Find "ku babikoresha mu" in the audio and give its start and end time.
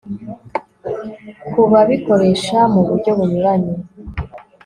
1.51-2.81